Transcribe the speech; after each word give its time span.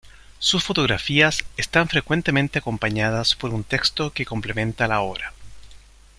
Sus 0.39 0.63
fotografías 0.63 1.45
están 1.57 1.87
frecuentemente 1.87 2.57
acompañadas 2.57 3.35
por 3.35 3.51
un 3.53 3.63
texto 3.63 4.11
que 4.11 4.25
complementa 4.25 4.87
la 4.87 5.01
obra. 5.01 5.31